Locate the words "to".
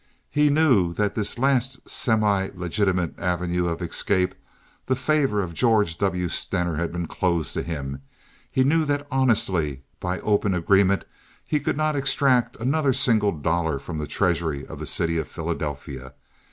7.53-7.61